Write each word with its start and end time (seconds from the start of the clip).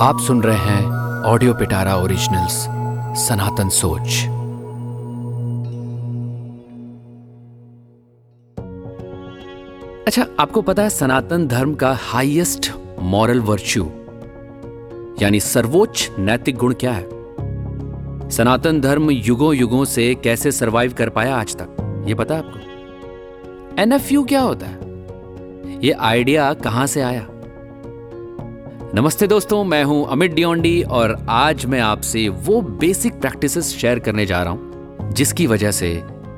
आप 0.00 0.20
सुन 0.20 0.42
रहे 0.42 0.56
हैं 0.56 0.86
ऑडियो 1.22 1.54
पिटारा 1.54 1.96
ओरिजिनल्स 1.96 2.52
सनातन 3.28 3.68
सोच 3.68 4.06
अच्छा 10.06 10.26
आपको 10.40 10.62
पता 10.62 10.82
है 10.82 10.90
सनातन 10.90 11.48
धर्म 11.48 11.74
का 11.74 11.98
हाईएस्ट 12.00 12.72
मॉरल 13.00 13.40
वर्च्यू 13.40 13.84
यानी 15.22 15.40
सर्वोच्च 15.40 16.10
नैतिक 16.18 16.56
गुण 16.56 16.74
क्या 16.74 16.92
है? 16.92 17.08
सनातन 18.30 18.80
धर्म 18.80 19.10
युगों 19.10 19.54
युगों 19.54 19.84
से 19.84 20.14
कैसे 20.14 20.52
सरवाइव 20.52 20.92
कर 20.92 21.08
पाया 21.08 21.36
आज 21.36 21.56
तक, 21.56 22.04
ये 22.08 22.14
पता 22.14 22.34
है 22.34 22.46
आपको? 22.46 22.58
एनएफयू 23.82 24.24
क्या 24.24 24.40
होता 24.40 24.66
है? 24.66 24.78
ये 25.84 25.92
आइडिया 25.92 26.54
कहाँ 26.54 26.86
से 26.86 27.00
आया? 27.00 27.26
नमस्ते 28.94 29.26
दोस्तों, 29.26 29.62
मैं 29.64 29.82
हूँ 29.84 30.06
अमित 30.10 30.32
डियोंडी 30.34 30.82
और 30.82 31.14
आज 31.30 31.64
मैं 31.64 31.80
आपसे 31.80 32.28
वो 32.28 32.60
बेसिक 32.60 33.20
प्रैक्टिसेस 33.20 33.68
शेयर 33.70 33.98
करने 33.98 34.24
जा 34.26 34.42
रहा 34.42 34.52
हूँ, 34.52 35.12
जिसकी 35.12 35.46
वजह 35.46 35.70
से 35.70 35.92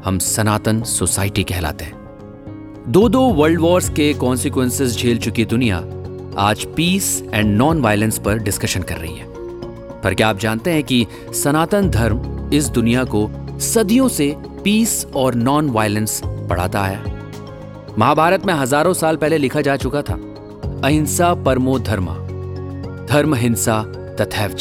हम 0.05 0.19
सनातन 0.19 0.83
सोसाइटी 0.83 1.43
कहलाते 1.43 1.85
हैं। 1.85 2.93
दो 2.93 3.09
दो 3.09 3.23
वर्ल्ड 3.31 3.61
वॉर्स 3.61 3.89
के 3.91 4.13
कॉन्सिक्वेंसेस 4.15 4.97
झेल 4.97 5.19
चुकी 5.19 5.45
दुनिया 5.45 5.77
आज 6.39 6.65
पीस 6.77 7.23
एंड 7.25 7.57
नॉन 7.57 7.81
वायलेंस 7.81 8.19
पर 8.19 8.39
डिस्कशन 8.39 8.83
कर 8.83 8.97
रही 8.97 9.15
है। 9.15 9.27
पर 10.03 10.15
क्या 10.15 10.29
आप 10.29 10.39
जानते 10.39 10.71
हैं 10.71 10.83
कि 10.83 11.07
सनातन 11.35 11.89
धर्म 11.91 12.51
इस 12.55 12.69
दुनिया 12.71 13.05
को 13.15 13.29
सदियों 13.63 14.09
से 14.09 14.35
पीस 14.65 15.05
और 15.17 15.35
नॉन 15.35 15.71
वायलेंस 15.71 16.21
पढ़ाता 16.25 16.83
आया 16.83 17.03
महाभारत 17.99 18.47
में 18.47 18.55
हज़ारों 18.55 18.93
साल 18.95 19.17
पहले 19.17 19.39
लिखा 19.39 19.61
जा 19.61 19.77
चुका 19.77 20.03
था, 20.03 20.15
अहिंसा 20.85 21.35
परमो 21.45 21.79
धर्मा। 21.79 22.19
धर्म, 23.13 23.35
हिंसा, 23.35 23.83
तथैव 24.21 24.53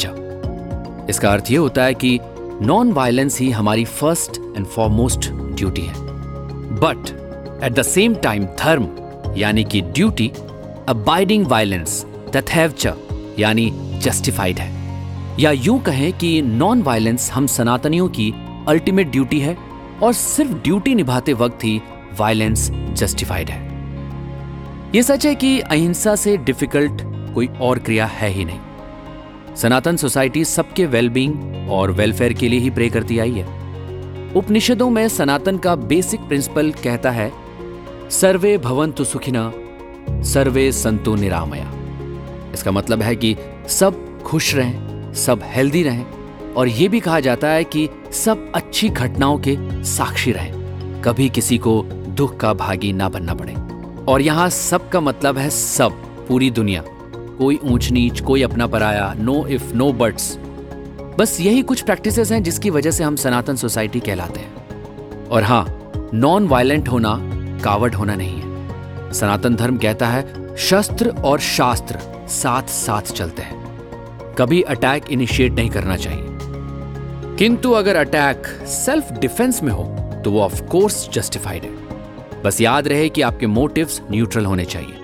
इसका 1.10 1.30
अर्थ 1.32 1.50
यह 1.50 1.60
होता 1.60 1.84
है 1.84 1.94
कि 1.94 2.18
नॉन 2.62 2.92
वायलेंस 2.92 3.38
ही 3.40 3.50
हमारी 3.50 3.84
फ़र्स्ट 3.84 4.36
एंड 4.56 4.66
फॉरमोस्ट 4.66 5.30
ड्यूटी 5.30 5.82
है। 5.82 5.94
But 6.80 7.10
at 7.64 7.72
the 7.72 7.82
same 7.82 8.14
time 8.14 8.44
धर्म, 8.44 8.88
यानी 9.36 9.64
कि 9.64 9.80
ड्यूटी 9.80 10.30
अबाइडिंग 10.88 11.46
वायलेंस 11.46 12.04
तथैव 12.36 12.74
यानी 13.38 13.70
जस्टिफाइड 14.02 14.58
है। 14.58 14.70
या 15.40 15.50
यूँ 15.50 15.78
कहें 15.80 16.12
कि 16.12 16.42
नॉन 16.42 16.82
वायलेंस 16.82 17.30
हम 17.30 17.46
सनातनियों 17.46 18.08
की 18.08 18.32
अल्टीमेट 18.68 19.10
ड्यूटी 19.10 19.40
है 19.40 19.56
और 20.02 20.12
सिर्फ़ 20.12 20.52
ड्यूटी 20.52 20.94
निभाते 20.94 21.32
वक्त 21.32 21.64
ही 21.64 21.80
वायलेंस 22.18 22.70
जस्टिफाइड 22.72 23.50
है। 23.50 23.60
यह 24.94 25.02
सच 25.02 25.26
है 25.26 25.34
कि 25.34 25.58
अहिंसा 25.60 26.14
से 26.14 26.36
डिफ़िकल्ट 26.36 27.02
कोई 27.32 27.46
और 27.60 27.78
क्रिया 27.78 28.06
है 28.06 28.28
ही 28.28 28.44
नहीं। 28.44 28.60
सनातन 29.56 29.96
सोसाइटी 29.96 30.44
सबके 30.44 30.86
वेलबींग 30.86 31.68
और 31.70 31.90
वेलफेयर 31.90 32.32
के 32.32 32.48
लिए 32.48 32.60
ही 32.60 32.70
प्रे 32.70 32.88
करती 32.88 33.18
आई 33.18 33.32
है। 33.32 33.62
उपनिषदों 34.36 34.90
में 34.90 35.08
सनातन 35.08 35.58
का 35.58 35.74
बेसिक 35.74 36.20
प्रिंसिपल 36.20 36.70
कहता 36.70 37.10
है, 37.10 37.32
सर्वे 38.10 38.58
भवंतु 38.58 39.04
सुखिना, 39.04 39.52
सर्वे 40.10 40.72
संतु 40.72 41.14
निरामया। 41.14 41.72
इसका 42.54 42.70
मतलब 42.70 43.02
है 43.02 43.16
कि 43.16 43.36
सब 43.68 44.22
खुश 44.22 44.54
रहें, 44.54 45.12
सब 45.14 45.40
हेल्दी 45.44 45.82
रहें 45.82 46.06
और 46.56 46.68
यह 46.68 46.88
भी 46.88 47.00
कहा 47.00 47.20
जाता 47.20 47.48
है 47.48 47.64
कि 47.64 47.88
सब 48.12 48.52
अच्छी 48.54 48.88
घटनाओं 48.88 49.38
के 49.38 49.84
साक्षी 49.84 50.32
रहें। 50.32 50.62
कभी 51.02 51.28
किसी 51.28 51.58
को 51.58 51.82
दुख 52.08 52.36
का 52.36 52.54
भागी 52.54 52.92
ना 52.92 53.08
बनना 53.08 53.34
पड़े। 53.34 53.54
और 54.04 54.22
यहाँ 54.22 54.48
सब 54.48 54.88
का 54.88 55.00
मतलब 55.00 55.38
है 55.38 55.50
सब, 55.50 55.92
पूरी 56.28 56.50
दुनिया। 56.50 56.82
कोई 57.38 57.58
ऊंच 57.64 57.90
नीच, 57.90 58.20
कोई 58.20 58.42
अपना 58.42 58.66
पराया 58.66 59.14
नो 59.18 59.46
इफ़ 59.46 59.74
नो 59.74 59.92
बट्स 59.92 60.38
बस 61.18 61.40
यही 61.40 61.62
कुछ 61.62 61.80
प्रैक्टिसेस 61.80 62.32
हैं 62.32 62.42
जिसकी 62.42 62.70
वजह 62.70 62.90
से 62.90 63.04
हम 63.04 63.16
सनातन 63.16 63.56
सोसाइटी 63.56 64.00
कहलाते 64.00 64.40
हैं। 64.40 64.62
और 65.28 65.42
हाँ 65.42 65.92
नॉन 66.14 66.48
वायलेंट 66.48 66.88
होना, 66.88 67.18
कावड़ 67.64 67.94
होना 67.94 68.14
नहीं 68.14 68.40
है। 68.40 68.52
सनातन 69.12 69.54
धर्म 69.54 69.78
कहता 69.78 70.06
है, 70.06 70.56
शस्त्र 70.56 71.08
और 71.08 71.40
शास्त्र 71.40 71.98
साथ 72.28 72.62
साथ 72.62 73.02
चलते 73.02 73.42
हैं। 73.42 73.62
कभी 74.38 74.62
अटैक 74.62 75.04
इनिशिएट 75.10 75.52
नहीं 75.52 75.70
करना 75.70 75.96
चाहिए। 75.96 76.26
किंतु 77.38 77.72
अगर 77.72 77.96
अटैक 77.96 78.46
सेल्फ 78.66 79.12
डिफेंस 79.12 79.62
में 79.62 79.72
हो 79.72 79.84
तो 80.24 80.30
वो 80.30 80.40
ऑफ़ 80.40 80.62
कोर्स 80.62 81.08
जस्टिफाइड 81.12 81.62
है। 81.62 81.82
बस 82.42 82.60
याद 82.60 82.88
रहे 82.88 83.08
कि 83.08 83.22
आपके 83.22 83.46
मोटिव्स 83.46 84.02
न्यूट्रल 84.10 84.44
होने 84.44 84.64
चाहिए। 84.64 85.01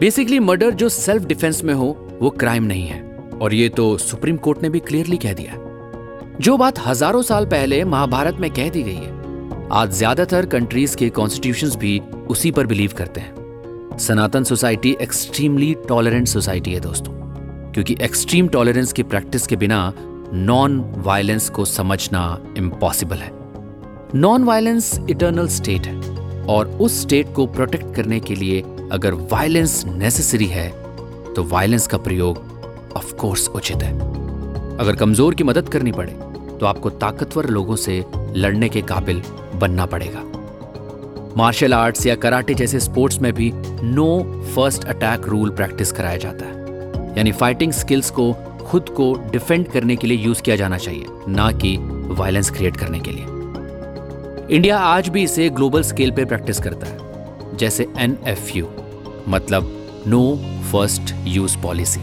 बेसिकली 0.00 0.38
मर्डर 0.38 0.70
जो 0.70 0.88
सेल्फ 0.88 1.24
डिफेंस 1.24 1.62
में 1.64 1.72
हो, 1.74 1.86
वो 2.20 2.28
क्राइम 2.30 2.64
नहीं 2.64 2.86
है। 2.86 3.00
और 3.42 3.54
ये 3.54 3.68
तो 3.68 3.96
सुप्रीम 3.98 4.36
कोर्ट 4.36 4.62
ने 4.62 4.68
भी 4.70 4.80
क्लियरली 4.80 5.16
कह 5.16 5.32
दिया 5.32 5.56
जो 6.40 6.56
बात 6.56 6.78
हज़ारों 6.78 7.20
साल 7.22 7.46
पहले 7.46 7.82
महाभारत 7.84 8.36
में 8.40 8.50
कह 8.50 8.68
दी 8.68 8.82
गई 8.82 8.94
है, 8.94 9.68
आज 9.72 9.90
ज़्यादातर 9.90 10.46
कंट्रीज़ 10.46 10.96
के 10.96 11.08
कॉन्स्टिट्यूशन 11.10 11.78
भी 11.78 11.98
उसी 12.30 12.50
पर 12.50 12.66
बिलीव 12.66 12.92
करते 12.96 13.20
हैं। 13.20 13.98
सनातन 13.98 14.44
सोसाइटी 14.44 14.96
एक्सट्रीमली 15.02 15.74
टॉलरेंट 15.88 16.28
सोसाइटी 16.28 16.72
है 16.72 16.80
दोस्तों। 16.80 17.12
क्योंकि 17.72 17.96
एक्सट्रीम 18.02 18.48
टॉलरेंस 18.48 18.92
की 18.92 19.02
प्रैक्टिस 19.02 19.46
के 19.46 19.56
बिना 19.56 19.92
नॉन 20.32 20.80
वायलेंस 20.96 21.50
को 21.50 21.64
समझना 21.66 22.24
इम्पॉसिबल 22.58 23.16
है। 23.16 23.32
नॉन 24.14 24.44
वायलेंस 24.44 24.98
इटर्नल 25.10 25.48
स्टेट 25.50 25.86
है। 25.86 25.98
और 26.46 26.68
उस 26.80 27.00
स्टेट 27.02 27.34
को 27.34 27.46
प्रोटेक्ट 27.46 27.94
करने 27.96 28.20
के 28.20 28.34
लिए 28.34 28.62
अगर 28.92 29.14
वायलेंस 29.32 29.84
नेसेसरी 29.86 30.46
है 30.46 30.68
तो 31.34 31.44
वायलेंस 31.44 31.86
का 31.86 31.98
प्रयोग 31.98 32.92
ऑफ़ 32.96 33.14
कोर्स 33.14 33.48
उचित 33.48 33.82
है। 33.82 33.92
अगर 34.78 34.96
कमज़ोर 34.96 35.34
की 35.34 35.44
मदद 35.44 35.68
करनी 35.68 35.92
पड़े 35.92 36.12
तो 36.60 36.66
आपको 36.66 36.90
ताकतवर 36.90 37.46
लोगों 37.48 37.76
से 37.76 38.04
लड़ने 38.36 38.68
के 38.68 38.82
काबिल 38.82 39.22
बनना 39.54 39.86
पड़ेगा। 39.86 40.22
मार्शल 41.36 41.74
आर्ट्स 41.74 42.06
या 42.06 42.14
कराटे 42.16 42.54
जैसे 42.54 42.80
स्पोर्ट्स 42.80 43.20
में 43.20 43.32
भी 43.32 43.52
no 43.54 44.08
first 44.54 44.84
attack 44.86 45.26
rule 45.26 45.50
practice 45.50 45.92
कराया 45.92 46.16
जाता 46.16 46.44
है। 46.44 47.14
यानी 47.18 47.32
फाइटिंग 47.32 47.72
स्किल्स 47.72 48.10
को 48.10 48.32
खुद 48.62 48.88
को 48.96 49.12
डिफेंड 49.32 49.68
करने 49.68 49.96
के 49.96 50.06
लिए 50.06 50.18
यूज़ 50.18 50.42
किया 50.42 50.56
जाना 50.56 50.78
चाहिए, 50.78 51.06
ना 51.28 51.50
कि 51.52 51.76
वायलेंस 52.10 52.50
क्रिएट 52.50 52.76
करने 52.76 53.00
के 53.00 53.10
लिए। 53.10 53.24
इंडिया 54.50 54.78
आज 54.78 55.08
भी 55.08 55.22
इसे 55.22 55.48
ग्लोबल 55.50 55.82
स्केल 55.82 56.10
पे 56.10 56.24
प्रैक्टिस 56.24 56.60
करता 56.60 56.86
है, 56.86 57.56
जैसे 57.56 57.86
एनएफयू 57.98 58.66
मतलब 59.28 59.86
नो 60.06 60.36
फ़र्स्ट 60.72 61.14
यूज़ 61.24 61.58
पॉलिसी 61.58 62.00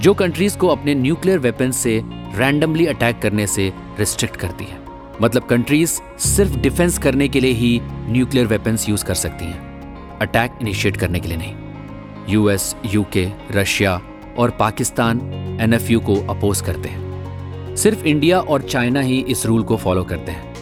जो 0.00 0.14
कंट्रीज़ 0.14 0.58
को 0.58 0.68
अपने 0.68 0.94
न्यूक्लियर 0.94 1.38
वेपन 1.38 1.70
से 1.70 2.02
रैंडमली 2.34 2.86
अटैक 2.86 3.18
करने 3.18 3.46
से 3.46 3.72
रिस्ट्रिक्ट 3.98 4.36
करती 4.36 4.64
है। 4.64 4.78
मतलब 5.22 5.42
कंट्रीज़ 5.42 6.00
सिर्फ़ 6.18 6.56
डिफेंस 6.56 6.98
करने 6.98 7.28
के 7.28 7.40
लिए 7.40 7.52
ही 7.52 7.80
न्यूक्लियर 7.84 8.46
वेपन्स 8.46 8.88
यूज़ 8.88 9.04
कर 9.04 9.14
सकती 9.14 9.44
हैं। 9.44 10.18
अटैक 10.18 10.58
इनिशिएट 10.62 10.96
करने 10.96 11.20
के 11.20 11.28
लिए 11.28 11.36
नहीं। 11.36 11.54
यूएस 12.28 12.76
यूके 12.86 13.28
रशिया 13.50 14.00
और 14.38 14.50
पाकिस्तान 14.50 15.20
एनएफयू 15.60 16.00
को 16.00 16.14
अपोज 16.14 16.60
करते 16.60 16.88
हैं। 16.88 17.76
सिर्फ़ 17.76 18.04
इंडिया 18.04 18.40
और 18.40 18.62
चाइना 18.62 19.00
ही 19.00 19.20
इस 19.20 19.46
रूल 19.46 19.62
को 19.62 19.76
फॉलो 19.76 20.04
करते 20.04 20.32
हैं। 20.32 20.54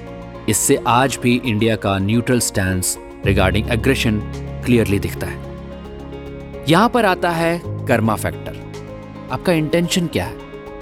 इससे 0.49 0.79
आज 0.87 1.19
भी 1.23 1.43
इंडिया 1.45 1.77
का 1.77 1.99
neutral 1.99 2.41
stand 2.41 2.85
regarding 3.27 3.71
aggression 3.71 4.21
clearly 4.67 4.99
दिखता 4.99 5.27
है। 5.27 5.46
यहाँ 6.69 6.89
पर 6.89 7.05
आता 7.05 7.31
है 7.31 7.61
कर्मा 7.87 8.15
फैक्टर। 8.15 9.29
आपका 9.33 9.53
इंटेंशन 9.53 10.07
क्या 10.07 10.25
है? 10.25 10.37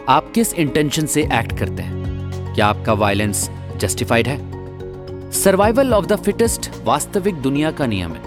आप 0.08 0.30
किस 0.34 0.52
इंटेंशन 0.54 1.06
से 1.06 1.22
एक्ट 1.22 1.56
करते 1.58 1.82
हैं? 1.82 2.54
क्या 2.54 2.66
आपका 2.66 2.92
वायलेंस 2.92 3.48
जस्टिफाइड 3.76 4.28
है? 4.28 4.38
सर्वाइवल 5.32 5.92
ऑफ़ 5.94 6.06
द 6.06 6.16
फिटेस्ट 6.16 6.70
वास्तविक 6.84 7.34
दुनिया 7.34 7.70
का 7.70 7.86
नियम 7.86 8.12
है। 8.12 8.22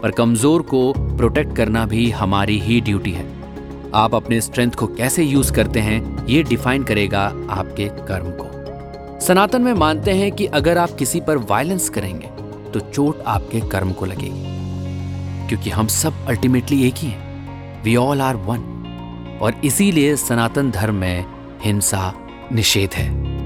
पर 0.00 0.10
कमज़ोर 0.10 0.62
को 0.62 0.92
प्रोटेक्ट 0.92 1.56
करना 1.56 1.84
भी 1.86 2.10
हमारी 2.10 2.58
ही 2.58 2.80
ड्यूटी 2.80 3.12
है। 3.12 3.24
आप 3.94 4.14
अपने 4.14 4.40
स्ट्रेंथ 4.40 4.70
को 4.70 4.86
कैसे 4.86 5.24
यूज़ 5.24 5.52
करते 5.52 5.80
हैं, 5.80 6.26
ये 6.26 6.42
डिफाइन 6.42 6.82
करेगा 6.82 7.22
आपके 7.50 7.88
कर्म 8.08 8.30
को। 8.32 9.20
सनातन 9.20 9.62
में 9.62 9.72
मानते 9.74 10.10
हैं 10.10 10.30
कि 10.32 10.46
अगर 10.52 10.78
आप 10.78 10.90
किसी 10.90 11.20
पर 11.20 11.38
वायलेंस 11.50 11.88
करेंगे 11.88 12.28
तो 12.72 12.80
चोट 12.82 13.22
आपके 13.26 13.60
कर्म 13.68 13.92
को 13.92 14.06
लगेगी। 14.06 14.54
क्योंकि 15.48 15.70
हम 15.70 15.86
सब 15.86 16.26
अल्टीमेटली 16.26 16.88
एक 16.88 16.94
ही 16.94 17.08
हैं। 17.08 17.26
वी 17.82 17.96
ऑल 17.96 18.20
आर 18.20 18.36
वन 18.36 18.72
और 19.42 19.54
इसीलिए 19.64 20.16
सनातन 20.16 20.70
धर्म 20.70 20.94
में 20.94 21.24
हिंसा 21.62 22.14
निषेध 22.52 22.90
है। 22.94 23.36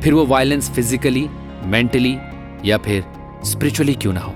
फिर 0.00 0.14
वो 0.14 0.26
वायलेंस 0.26 0.70
फिजिकली 0.70 1.28
मेंटली 1.64 2.18
या 2.64 2.78
फिर 2.78 3.04
स्पिरिचुअली 3.44 3.94
क्यों 3.94 4.12
ना 4.12 4.20
हो? 4.20 4.34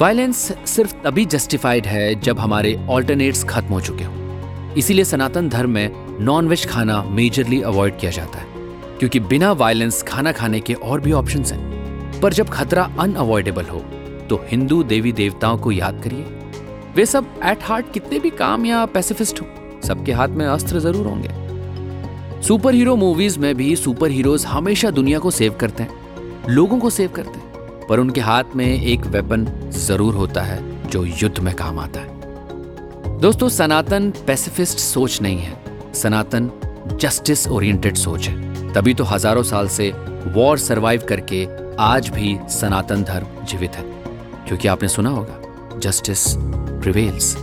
वायलेंस 0.00 0.52
सिर्फ़ 0.66 0.94
तभी 1.04 1.24
जस्टिफाइड 1.24 1.86
है 1.86 2.14
जब 2.14 2.38
हमारे 2.38 2.86
ऑल्टरनेट्स 2.90 3.44
खत्म 3.44 3.68
हो 3.68 3.80
चुके 3.80 4.04
हों। 4.04 4.20
इसीलिए 4.74 5.04
सनातन 5.04 5.48
धर्म 5.48 5.70
में 5.70 6.18
नॉन 6.24 6.48
वेज 6.48 6.68
खाना 6.68 7.02
मेजरली 7.02 7.62
अवॉइड 7.62 7.98
किया 7.98 8.10
जाता 8.10 8.38
है। 8.38 8.46
क्योंकि 8.98 9.20
बिना 9.20 9.52
वायलेंस 9.52 10.02
खाना 10.02 10.32
खाने 10.32 10.60
के 10.60 10.74
और 10.74 11.00
भी 11.00 11.12
ऑप्शंस 11.12 11.52
हैं। 11.52 11.80
पर 12.20 12.32
जब 12.32 12.48
खतरा 12.48 12.90
अनअवॉइडेबल 12.98 13.64
हो 13.64 13.84
तो 14.30 14.40
हिंदू 14.48 14.82
देवी 14.84 15.12
देवताओं 15.12 15.58
को 15.58 15.72
याद 15.72 16.00
करिए। 16.04 16.24
वे 16.96 17.06
सब 17.06 17.26
एट 17.44 17.62
हार्ट 17.62 17.92
कितने 17.92 18.18
भी 18.18 18.30
काम 18.30 18.66
या 18.66 18.84
पैसिफिस्ट 18.86 19.40
हो, 19.40 19.46
सबके 19.84 20.12
हाथ 20.12 20.28
में 20.28 20.46
अस्त्र 20.46 20.78
ज़रूर 20.78 21.06
होंगे। 21.06 22.42
सुपर 22.42 22.74
हीरो 22.74 22.96
मूवीज़ 22.96 23.38
में 23.38 23.54
भी 23.54 23.74
सुपर 23.76 24.10
हीरोज 24.10 24.44
हमेशा 24.46 24.90
दुनिया 24.90 25.18
को 25.18 25.30
सेव 25.30 25.56
करते 25.60 25.82
हैं, 25.82 26.48
लोगों 26.48 26.78
को 26.78 26.90
सेव 26.90 27.10
करते 27.10 27.38
हैं, 27.38 27.86
पर 27.88 28.00
उनके 28.00 28.20
हाथ 28.20 28.56
में 28.56 28.66
एक 28.66 29.06
वेपन 29.06 29.46
ज़रूर 29.76 30.14
होता 30.14 30.42
है, 30.42 30.88
जो 30.90 31.04
युद्ध 31.04 31.38
में 31.38 31.54
काम 31.54 31.78
आता 31.78 32.00
है। 32.00 33.18
दोस्तों, 33.20 33.48
सनातन 33.48 34.10
पैसिफिस्ट 34.26 34.78
सोच 34.78 35.20
नहीं 35.22 35.38
है, 35.38 35.92
सनातन 35.94 36.50
जस्टिस 36.92 37.46
ओरिएंटेड 37.48 37.96
सोच 37.96 38.28
है। 38.28 38.72
तभी 38.72 38.94
तो 38.94 39.04
हज़ारों 39.04 39.42
साल 39.42 39.68
से 39.68 39.92
वॉर 40.26 40.58
सरवाइव 40.58 41.02
करके 41.08 41.46
आज 41.80 42.08
भी 42.08 42.38
सनातन 42.50 43.02
धर्म 43.02 43.44
जीवित 43.44 43.76
है। 43.76 43.99
क्योंकि 44.50 44.68
आपने 44.68 44.88
सुना 44.88 45.10
होगा 45.10 45.78
जस्टिस 45.78 46.24
प्रिवेल्स 46.82 47.36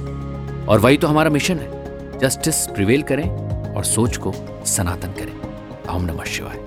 और 0.70 0.80
वही 0.80 0.98
तो 0.98 1.08
हमारा 1.08 1.30
मिशन 1.30 1.58
है। 1.58 2.20
जस्टिस 2.20 2.66
प्रिवेल 2.68 3.02
करें 3.02 3.30
और 3.76 3.84
सोच 3.84 4.18
को 4.18 4.34
सनातन 4.66 5.08
करें। 5.08 5.96
ओम 5.96 6.06
नमः 6.06 6.24
शिवाय। 6.24 6.58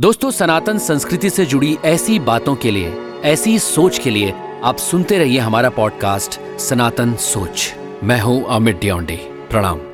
दोस्तों, 0.00 0.30
सनातन 0.30 0.78
संस्कृति 0.78 1.30
से 1.30 1.46
जुड़ी 1.46 1.78
ऐसी 1.84 2.18
बातों 2.18 2.56
के 2.56 2.70
लिए, 2.70 2.94
ऐसी 3.24 3.58
सोच 3.58 3.98
के 3.98 4.10
लिए 4.10 4.34
आप 4.64 4.76
सुनते 4.76 5.18
रहिए 5.18 5.38
हमारा 5.38 5.70
पॉडकास्ट 5.70 6.40
सनातन 6.58 7.14
सोच। 7.14 7.74
मैं 8.04 8.20
हूँ 8.20 8.44
अमित 8.44 8.80
डियोंडे 8.80 9.16
प्रणाम। 9.50 9.89